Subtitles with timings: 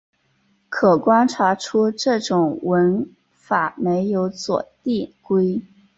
[0.67, 5.61] 可观察出这种文法没有左递归。